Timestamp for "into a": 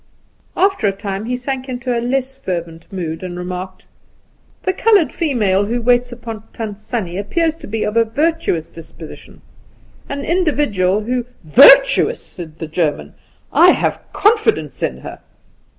1.69-2.01